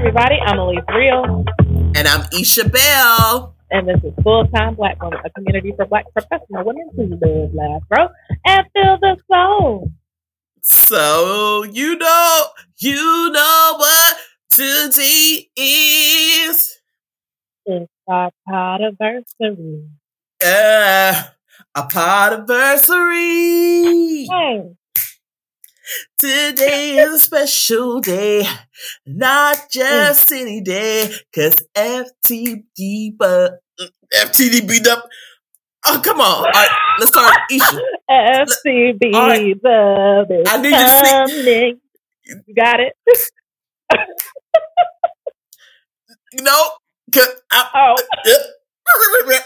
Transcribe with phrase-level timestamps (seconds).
[0.00, 0.36] everybody.
[0.46, 1.44] I'm Elise Real.
[1.94, 3.54] And I'm Isha Bell.
[3.70, 7.52] And this is Full Time Black Woman, a community for black professional women who live,
[7.52, 8.08] laugh, grow,
[8.46, 9.92] and feel the soul.
[10.62, 12.46] So, you know,
[12.78, 14.16] you know what
[14.48, 16.80] today is.
[17.66, 19.86] It's our podiversary.
[20.42, 21.24] Uh,
[21.74, 22.46] a podiversary.
[24.30, 24.76] Hey.
[26.18, 28.46] Today is a special day,
[29.06, 35.04] not just any day, cause FTD, but mm, FTD beat up.
[35.86, 36.26] Oh, come on.
[36.26, 37.34] All right, let's start.
[37.50, 37.80] Isha.
[38.10, 39.56] FTB, right.
[39.62, 40.88] the I need to
[41.42, 41.74] see.
[42.46, 42.92] You got it?
[46.34, 46.70] no.
[47.52, 47.96] oh.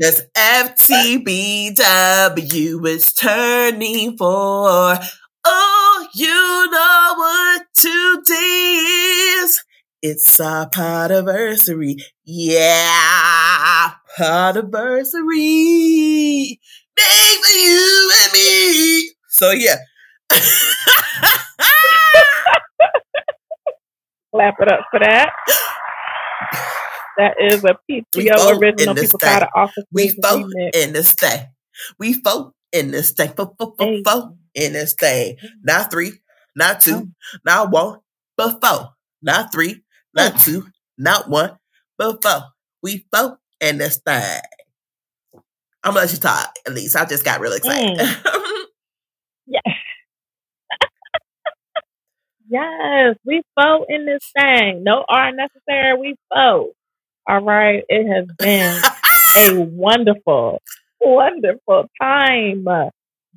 [0.00, 1.76] Cause FTBW
[2.86, 4.98] is turning for
[5.50, 9.64] Oh, you know what today is?
[10.02, 12.02] It's our podiversary.
[12.24, 16.58] Yeah, podiversary.
[16.98, 19.10] Made for you and me.
[19.30, 19.76] So yeah.
[24.34, 25.32] Clap it up for that.
[27.16, 29.84] That is a PTO original People Got to Office.
[29.90, 31.46] We vote in this thing.
[31.98, 33.32] We vote in this thing.
[33.32, 35.36] Vote, vote, vote, vote in this thing.
[35.62, 36.12] Not three,
[36.56, 37.08] not two, oh.
[37.44, 38.00] not one,
[38.36, 38.90] but four.
[39.22, 39.82] Not three,
[40.14, 40.38] not oh.
[40.38, 40.66] two,
[40.98, 41.58] not one,
[41.96, 42.42] but four.
[42.82, 44.40] We four in this thing.
[45.84, 46.96] I'm gonna let you talk, at least.
[46.96, 47.98] I just got really excited.
[47.98, 48.64] Mm.
[49.46, 49.60] yeah.
[52.48, 54.82] yes, we four in this thing.
[54.82, 56.70] No R necessary, we four.
[57.28, 57.84] All right.
[57.88, 58.82] It has been
[59.36, 60.62] a wonderful,
[61.00, 62.66] wonderful time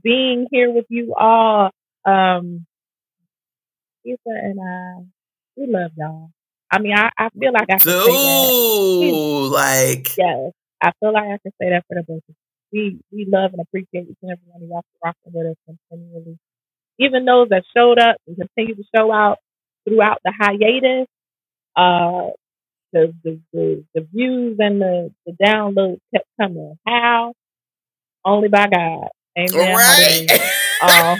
[0.03, 1.71] being here with you all.
[2.05, 2.65] Um,
[4.05, 5.03] Issa and I,
[5.57, 6.31] we love y'all.
[6.71, 8.53] I mean, I, I feel like I can Dude, say that.
[9.51, 12.23] like yes, I feel like I can say that for the both.
[12.29, 12.35] of
[12.73, 15.57] We we love and appreciate each and every one of y'all for rocking with us
[15.91, 16.37] continually.
[16.99, 19.39] Even those that showed up and continue to show out
[19.87, 21.07] throughout the hiatus,
[21.75, 22.31] uh,
[22.93, 26.77] the the, the, the views and the, the downloads kept coming.
[26.87, 27.33] How?
[28.25, 29.09] Only by God.
[29.37, 29.75] Amen.
[29.75, 30.27] Right.
[30.81, 31.15] Uh,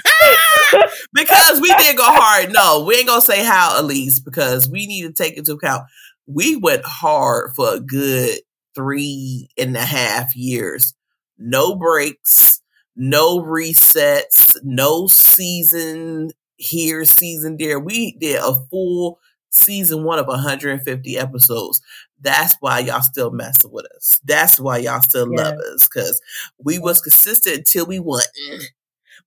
[1.14, 2.52] because we did go hard.
[2.52, 5.84] No, we ain't gonna say how, Elise, because we need to take into account
[6.28, 8.40] we went hard for a good
[8.76, 10.94] three and a half years.
[11.38, 12.62] No breaks,
[12.96, 17.80] no resets, no season here, season there.
[17.80, 19.20] We did a full
[19.52, 21.82] season one of 150 episodes.
[22.20, 24.20] That's why y'all still messing with us.
[24.24, 25.44] That's why y'all still yeah.
[25.44, 26.22] love us because
[26.64, 28.64] we was consistent until we wasn't.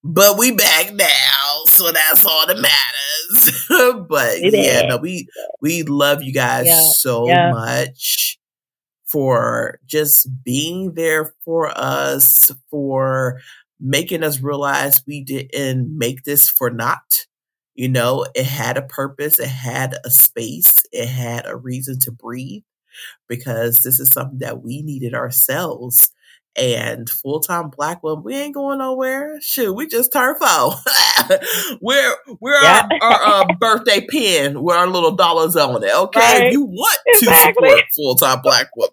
[0.03, 4.07] But we back now, so that's all that matters.
[4.09, 5.29] but yeah, no, we
[5.63, 6.91] we love you guys yeah.
[6.95, 7.51] so yeah.
[7.53, 8.39] much
[9.07, 13.41] for just being there for us, for
[13.81, 17.27] making us realize we didn't make this for naught.
[17.75, 22.13] You know, it had a purpose, it had a space, it had a reason to
[22.13, 22.63] breathe
[23.29, 26.13] because this is something that we needed ourselves.
[26.57, 29.41] And full time black woman, we ain't going nowhere.
[29.41, 30.75] Shoot, we just turned four.
[31.81, 32.87] we're we're yeah.
[33.03, 35.93] our, our uh, birthday pin with our little dollars on it.
[35.93, 36.53] Okay, right.
[36.53, 37.71] you want exactly.
[37.71, 38.93] to support full time black woman,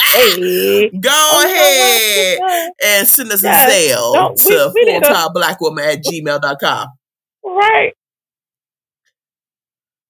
[0.00, 0.90] hey.
[1.00, 3.66] go oh, ahead and send us yes.
[3.66, 6.88] a sale to full time black woman at gmail.com.
[7.60, 7.92] Right.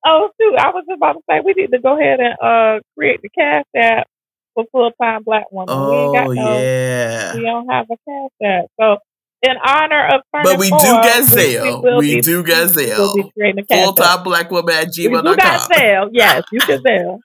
[0.06, 0.56] Oh shoot!
[0.56, 3.65] I was about to say we need to go ahead and uh create the cash
[3.77, 4.06] app
[4.55, 5.69] for full time black women.
[5.69, 7.34] Oh we ain't got oh, no, yeah.
[7.34, 8.97] We don't have a cash app, so
[9.43, 11.83] in honor of but we do get sale.
[11.83, 13.15] We, we be, do get sale.
[13.15, 15.27] Full time black woman at gmail.com.
[15.27, 16.09] You got sale.
[16.12, 17.21] Yes, you can sell.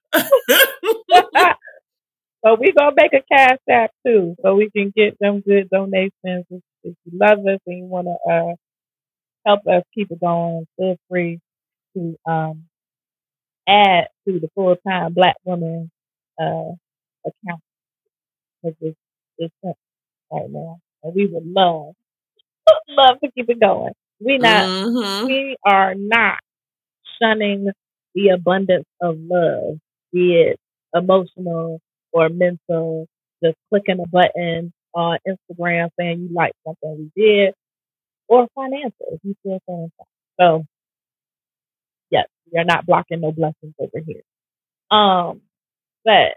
[2.45, 6.11] so we gonna make a cash app too, so we can get them good donations.
[6.23, 8.55] If, if you love us and you want to uh,
[9.45, 11.39] help us keep it going, feel free
[11.95, 12.65] to um,
[13.67, 15.91] add to the full time black woman
[16.39, 16.71] uh,
[17.25, 17.61] account
[18.61, 18.97] because it's,
[19.37, 19.53] it's
[20.31, 21.93] right now, and we would love
[22.89, 23.93] love to keep it going.
[24.19, 25.27] We not mm-hmm.
[25.27, 26.39] we are not
[27.21, 27.69] shunning
[28.13, 29.77] the abundance of love,
[30.11, 30.59] be it
[30.93, 31.79] emotional
[32.11, 33.07] or mental.
[33.43, 37.53] Just clicking a button on Instagram saying you like something we did,
[38.27, 39.89] or financial if you feel so
[40.39, 40.65] So
[42.11, 44.23] yes, we are not blocking no blessings over here.
[44.91, 45.41] Um,
[46.05, 46.35] but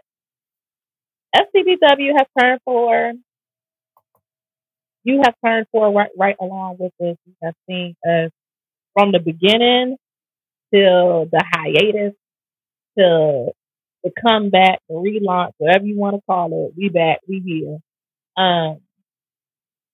[1.35, 3.13] FTBW has turned for
[5.03, 7.17] You have turned for right, right along with us.
[7.25, 8.31] You have seen us
[8.93, 9.97] from the beginning
[10.73, 12.13] till the hiatus
[12.97, 13.51] to
[14.03, 16.73] the comeback, the relaunch, whatever you want to call it.
[16.77, 17.79] We back, we here.
[18.43, 18.81] Um,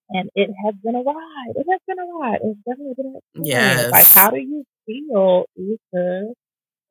[0.09, 1.53] and it has been a ride.
[1.55, 2.39] It has been a ride.
[2.43, 3.91] It's definitely been a yes.
[3.91, 6.33] Like, how do you feel, Issa?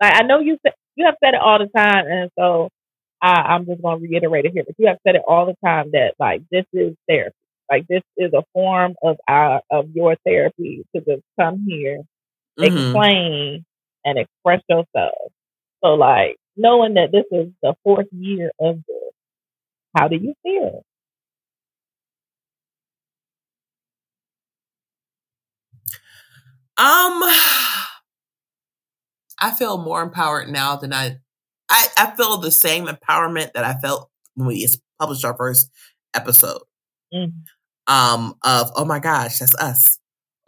[0.03, 2.71] Like, I know you said you have said it all the time, and so
[3.23, 4.65] I, I'm just going to reiterate it here.
[4.67, 7.35] But you have said it all the time that like this is therapy.
[7.71, 12.01] Like this is a form of our of your therapy to just come here,
[12.59, 12.65] Mhm.
[12.67, 13.65] explain,
[14.05, 15.33] and express yourself.
[15.85, 19.13] So like knowing that this is the fourth year of this,
[19.97, 20.83] how do you feel?
[26.77, 27.23] Um,
[29.41, 31.19] I feel more empowered now than I,
[31.69, 34.67] I, I feel the same empowerment that I felt when we
[35.01, 35.71] published our first
[36.15, 36.63] episode.
[37.13, 37.33] Mhm.
[37.87, 39.99] Um, of oh my gosh, that's us.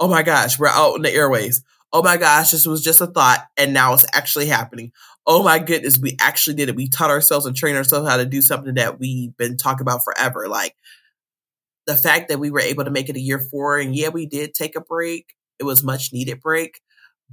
[0.00, 1.62] Oh my gosh, we're out in the airways.
[1.93, 4.93] Oh my gosh, this was just a thought, and now it's actually happening.
[5.26, 6.76] Oh my goodness, we actually did it.
[6.76, 10.02] We taught ourselves and trained ourselves how to do something that we've been talking about
[10.05, 10.49] forever.
[10.49, 10.75] Like
[11.87, 14.26] the fact that we were able to make it a year four, and yeah, we
[14.26, 15.34] did take a break.
[15.58, 16.81] It was much needed break,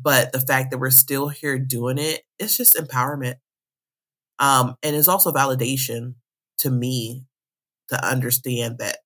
[0.02, 3.36] but the fact that we're still here doing it, it's just empowerment.
[4.40, 6.16] Um, and it's also validation
[6.60, 7.25] to me
[7.90, 8.98] to understand that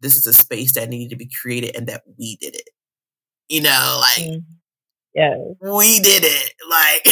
[0.00, 2.68] this is a space that needed to be created and that we did it.
[3.48, 4.44] You know, like Mhm.
[5.14, 5.38] Yes.
[5.62, 6.52] we did it.
[6.68, 7.06] Like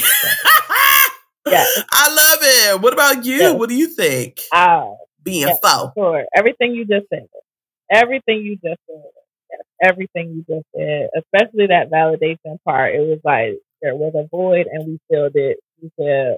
[1.46, 1.82] Yes.
[1.92, 2.82] I love it.
[2.82, 3.38] What about you?
[3.38, 3.58] Yes.
[3.58, 4.40] What do you think?
[4.52, 4.92] Ah,
[5.22, 5.92] Being yes, faux.
[5.96, 6.24] sure.
[6.34, 7.26] Everything you just said.
[7.90, 9.02] Everything you just said.
[9.82, 11.08] Everything you just said.
[11.16, 12.94] Especially that validation part.
[12.94, 15.58] It was like there was a void and we filled it.
[15.82, 16.36] We said,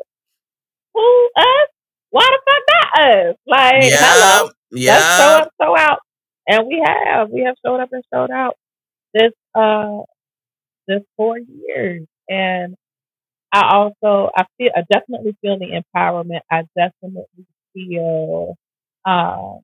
[0.94, 1.68] Who us?
[2.10, 3.36] Why the fuck not us?
[3.46, 4.50] Like, hello.
[4.70, 4.94] Yeah.
[4.94, 5.42] Let's show Yeah.
[5.42, 6.00] up, show out.
[6.48, 7.30] And we have.
[7.30, 8.56] We have showed up and showed out
[9.14, 10.02] this uh
[10.88, 12.06] this four years.
[12.28, 12.76] And
[13.52, 16.40] I also I feel I definitely feel the empowerment.
[16.50, 18.56] I definitely feel
[19.06, 19.60] um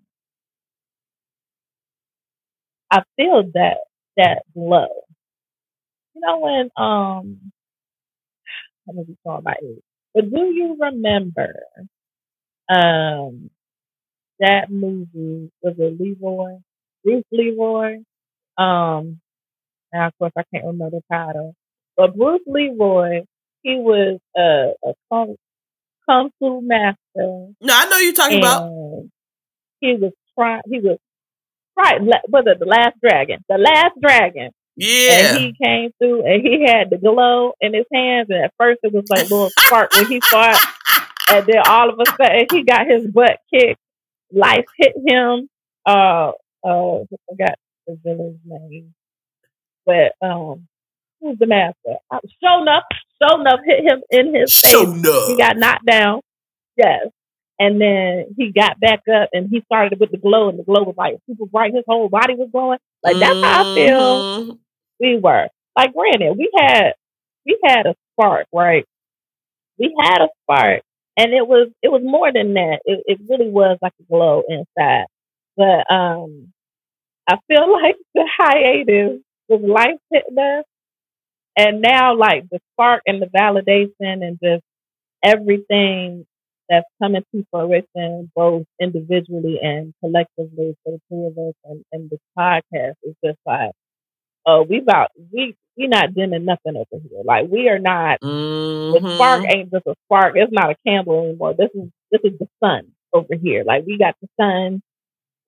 [2.92, 3.78] I feel that
[4.18, 4.88] that glow.
[6.14, 7.52] You know when um
[8.86, 9.82] let me be talking about it.
[10.14, 11.54] But do you remember
[12.68, 13.50] um
[14.40, 16.58] that movie was it Leroy?
[17.04, 17.98] Bruce Leroy?
[18.58, 19.20] Um
[19.92, 21.54] and of course I can't remember the title.
[21.96, 23.22] But Bruce Leroy,
[23.62, 25.36] he was a, a kung,
[26.08, 26.96] kung fu master
[27.60, 28.64] No, I know you're talking about.
[29.80, 30.98] he was trying he was
[31.76, 33.44] right was it the last dragon?
[33.48, 34.50] The last dragon.
[34.76, 35.34] Yeah.
[35.34, 38.80] And he came through and he had the glow in his hands and at first
[38.82, 40.58] it was like little spark when he saw it
[41.30, 43.80] and then all of a sudden he got his butt kicked.
[44.32, 45.48] Life hit him.
[45.86, 46.32] Uh
[46.64, 48.94] uh I forgot the villain's name.
[49.84, 50.68] But um
[51.20, 51.96] who's the master?
[52.10, 52.82] Uh, Sho'nuff,
[53.22, 55.28] show enough hit him in his enough.
[55.28, 56.20] He got knocked down.
[56.76, 57.08] Yes.
[57.62, 60.82] And then he got back up and he started with the glow and the glow
[60.82, 61.74] was like super bright.
[61.74, 62.78] His whole body was glowing.
[63.04, 64.58] Like that's how I feel Mhm.
[65.00, 65.48] we were.
[65.76, 66.94] Like granted, we had
[67.46, 68.84] we had a spark, right?
[69.78, 70.82] We had a spark,
[71.16, 72.80] and it was it was more than that.
[72.84, 75.06] It it really was like a glow inside.
[75.56, 76.52] But um,
[77.28, 80.64] I feel like the hiatus was life hitting us,
[81.56, 84.64] and now like the spark and the validation and just
[85.24, 86.26] everything
[86.68, 92.10] that's coming to fruition, both individually and collectively for the two of us, and, and
[92.10, 93.72] the podcast is just like
[94.46, 97.22] oh, we about we we not dimming nothing over here.
[97.24, 98.20] Like we are not
[98.90, 99.52] the spark Mhm.
[99.54, 100.34] ain't just a spark.
[100.36, 101.54] It's not a candle anymore.
[101.54, 103.64] This is this is the sun over here.
[103.64, 104.82] Like we got the sun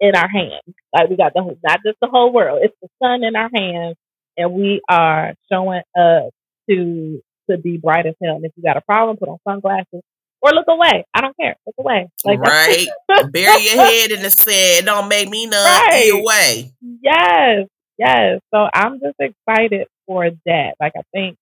[0.00, 0.62] in our hands.
[0.94, 2.61] Like we got the whole- not just the whole world.
[2.62, 3.97] It's the sun in our hands,
[4.37, 6.30] and we are showing up
[6.71, 8.37] to to be bright as hell.
[8.37, 10.02] And if you got a problem, put on sunglasses
[10.45, 11.07] or look away.
[11.15, 11.57] I don't care.
[11.67, 12.09] Look away.
[12.25, 12.87] Like right.
[13.33, 14.87] Bury your head in the sand.
[14.87, 16.05] Don't make me none Right.
[16.07, 16.73] either way.
[17.03, 18.41] Yes, yes.
[18.55, 20.75] So I'm just excited for that.
[20.81, 21.39] Like I think,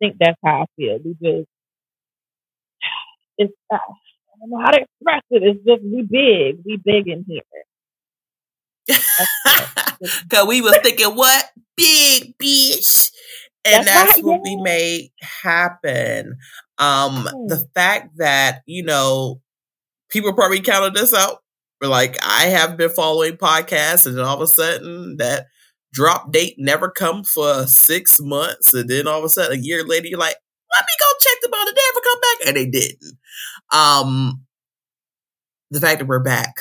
[0.00, 0.98] think that's how I feel.
[1.04, 1.48] We just,
[3.38, 5.42] it's, uh, I don't know how to express it.
[5.44, 7.42] It's just we big, we big in here.
[10.30, 13.10] Cause we was thinking what big bitch,
[13.64, 14.62] and That's that's, right, what we yeah.
[14.62, 16.38] made happen.
[16.78, 17.46] Um, Hmm.
[17.48, 19.40] the fact that you know
[20.10, 21.38] people probably counted this out.
[21.80, 25.46] We're like, I have been following podcasts, and then all of a sudden that
[25.92, 29.84] drop date never come for six months, and then all of a sudden a year
[29.84, 30.36] later you're like,
[30.72, 33.18] let me go check them out, and they never come back, and they didn't.
[33.72, 34.44] Um,
[35.70, 36.54] the fact that we're back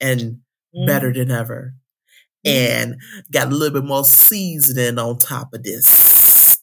[0.00, 0.38] and
[0.76, 0.86] Mm.
[0.86, 1.74] better than ever
[2.44, 2.96] and
[3.32, 6.05] got a little bit more seasoning on top of this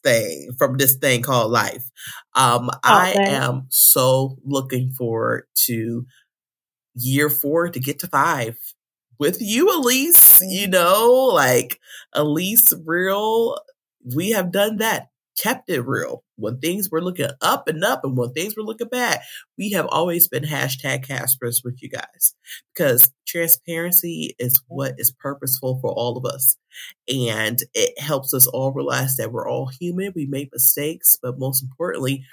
[0.04, 1.84] thing from this thing called life.
[2.34, 6.06] Um, oh, I am so looking forward to
[6.94, 8.56] year four to get to five
[9.18, 10.40] with you, Elise.
[10.46, 11.80] You know, like
[12.12, 13.56] Elise Real,
[14.14, 16.22] we have done that, kept it real.
[16.36, 19.20] When things were looking up and up and when things were looking bad,
[19.58, 22.34] we have always been hashtag Caspers with you guys
[22.74, 26.56] because transparency is what is purposeful for all of us.
[27.08, 30.12] And it helps us all realize that we're all human.
[30.14, 32.24] We make mistakes, but most importantly,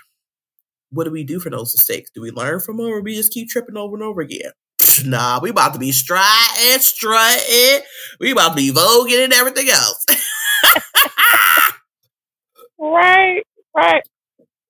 [0.92, 2.12] what do we do for those mistakes?
[2.14, 4.52] Do we learn from them or we just keep tripping over and over again?
[5.06, 7.82] Nah, we about to be strutting, strutting.
[8.20, 10.06] We about to be voguing and everything else.
[12.82, 13.44] right,
[13.76, 14.04] right.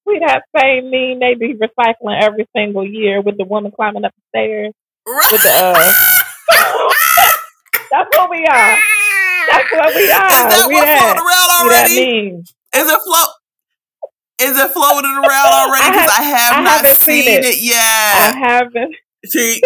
[0.05, 4.13] We that same mean they be recycling every single year with the woman climbing up
[4.15, 4.73] the stairs.
[5.07, 5.31] Right.
[5.31, 5.73] The, uh,
[7.91, 8.77] that's what we are.
[9.49, 10.27] That's what we are.
[10.27, 12.43] Is that we what floating around already?
[12.73, 13.29] Is it float?
[14.41, 15.91] Is it floating around already?
[15.91, 17.45] Because I, have, I not seen, seen it.
[17.45, 17.61] it.
[17.61, 17.77] yet.
[17.77, 18.95] I haven't.
[19.25, 19.61] See,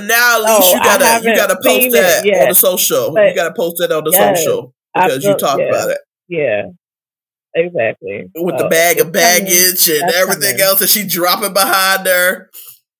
[0.00, 3.18] now at least oh, you gotta you gotta post that on the social.
[3.18, 5.98] you gotta post that on the yes, social because you talk yeah, about it.
[6.28, 6.62] Yeah.
[7.54, 8.30] Exactly.
[8.34, 10.00] With the bag of baggage coming.
[10.00, 10.60] and That's everything coming.
[10.60, 12.50] else that she dropping behind her.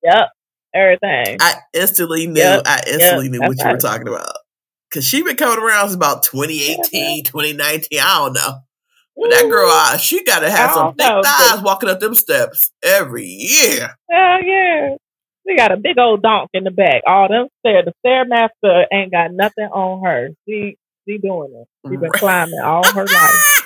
[0.03, 0.29] Yep.
[0.75, 1.37] Everything.
[1.41, 2.63] I instantly knew yep.
[2.67, 3.33] I instantly yep.
[3.33, 4.37] knew what you were talking about.
[4.93, 7.99] Cause she been coming around since about 2018, 2019.
[7.99, 8.59] I don't know.
[9.17, 12.15] But that girl, uh, she got to have some thick know, thighs walking up them
[12.15, 13.95] steps every year.
[14.11, 14.97] Hell yeah.
[15.47, 17.03] She got a big old donk in the back.
[17.07, 17.85] All them stairs.
[17.85, 20.31] The stairmaster ain't got nothing on her.
[20.49, 20.77] She
[21.09, 21.91] she doing it.
[21.91, 23.62] She been climbing all her life.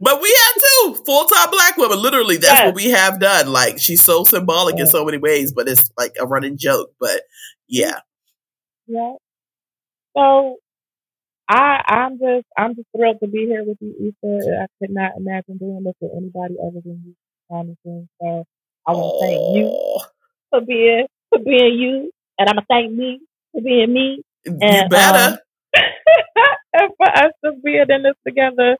[0.00, 2.00] But we have too full time black women.
[2.00, 2.66] Literally, that's yes.
[2.66, 3.52] what we have done.
[3.52, 4.82] Like she's so symbolic yeah.
[4.82, 6.90] in so many ways, but it's like a running joke.
[7.00, 7.22] But
[7.68, 8.00] yeah,
[8.86, 9.14] yeah.
[10.16, 10.56] So
[11.48, 14.62] I I'm just I'm just thrilled to be here with you, Issa.
[14.62, 17.14] I could not imagine doing this with anybody other than you,
[17.50, 18.08] honestly.
[18.20, 18.44] So
[18.86, 20.00] I want to thank you
[20.50, 23.20] for being for being you, and I'm gonna thank me
[23.52, 24.22] for being me.
[24.44, 25.34] And, you better.
[25.34, 25.38] Um,
[26.72, 28.76] and for us to be in this together,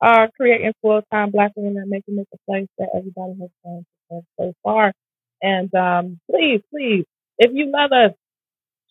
[0.00, 3.84] uh, creating full time Black women and making this a place that everybody has done
[4.38, 4.92] so far.
[5.42, 7.04] And um, please, please,
[7.38, 8.12] if you love us,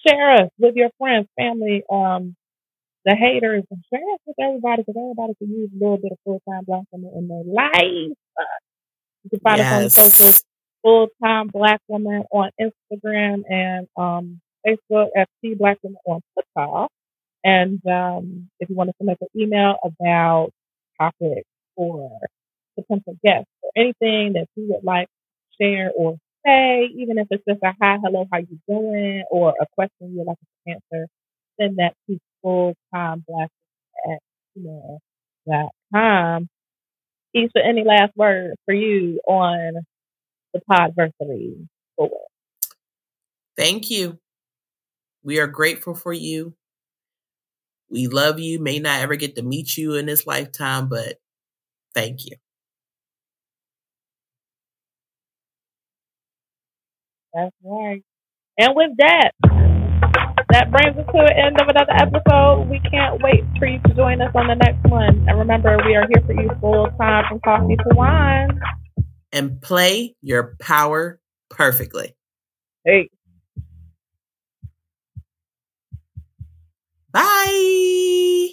[0.06, 2.36] share us with your friends, family, um,
[3.06, 6.18] the haters, and share us with everybody because everybody can use a little bit of
[6.24, 8.16] full time Black women in their life.
[9.24, 9.68] You can find yes.
[9.68, 10.42] us on the social
[10.82, 16.92] full time black woman on Instagram and um, Facebook at T Black Woman on TikTok.
[17.44, 20.52] And um, if you want to submit an email about
[21.00, 22.20] topics or
[22.76, 27.44] potential guests or anything that you would like to share or say, even if it's
[27.48, 31.08] just a hi, hello, how you doing, or a question you'd like to answer,
[31.60, 33.50] send that to full time black
[34.10, 34.20] at
[34.58, 36.50] gmail.com.
[37.34, 39.86] Issa, any last words for you on
[40.54, 42.10] the podversary for
[43.56, 44.18] Thank you.
[45.22, 46.56] We are grateful for you.
[47.90, 48.60] We love you.
[48.60, 51.16] May not ever get to meet you in this lifetime, but
[51.94, 52.36] thank you.
[57.34, 58.04] That's right.
[58.58, 59.32] And with that,
[60.52, 62.68] that brings us to the end of another episode.
[62.70, 65.26] We can't wait for you to join us on the next one.
[65.28, 68.60] And remember, we are here for you full time from coffee to wine
[69.32, 71.20] and play your power
[71.50, 72.16] perfectly.
[72.84, 73.10] Hey.
[77.12, 78.50] Bye.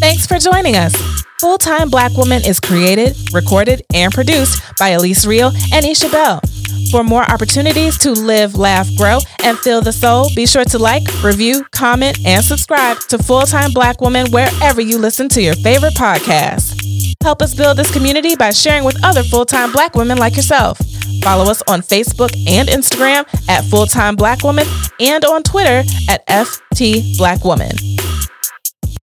[0.00, 0.94] Thanks for joining us.
[1.40, 6.40] Full Time Black Woman is created, recorded, and produced by Elise Real and Isha Bell.
[6.90, 11.02] For more opportunities to live, laugh, grow, and feel the soul, be sure to like,
[11.22, 15.94] review, comment, and subscribe to Full Time Black Woman wherever you listen to your favorite
[15.94, 16.73] podcasts.
[17.24, 20.78] Help us build this community by sharing with other full time black women like yourself.
[21.22, 24.66] Follow us on Facebook and Instagram at Full Time Black Woman
[25.00, 27.70] and on Twitter at FT Black Woman.